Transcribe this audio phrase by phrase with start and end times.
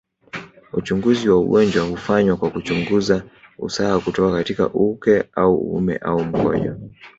[0.73, 3.23] Uchunguzi wa ugonjwa hufanywa kwa kuchungunza
[3.59, 6.77] usaha kutoka katika uke au uume au mkojo